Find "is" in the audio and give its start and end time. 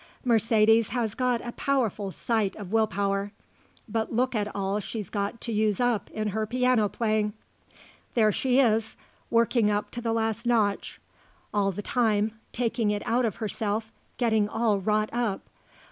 8.59-8.97